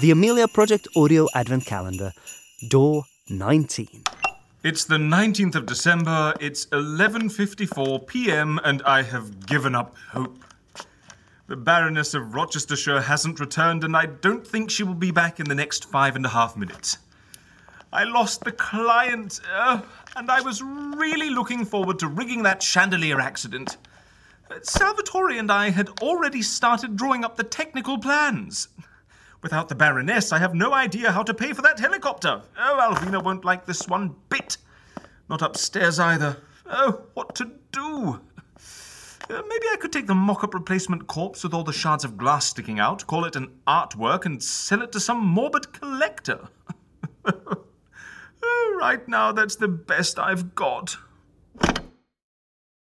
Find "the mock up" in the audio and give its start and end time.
40.06-40.54